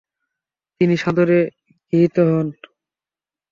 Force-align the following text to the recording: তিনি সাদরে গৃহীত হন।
তিনি 0.81 0.95
সাদরে 0.97 1.39
গৃহীত 1.93 2.15
হন। 2.29 2.47